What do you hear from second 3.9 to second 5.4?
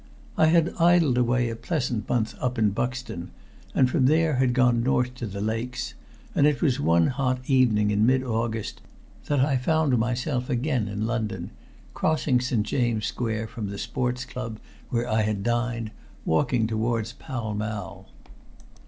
there had gone north to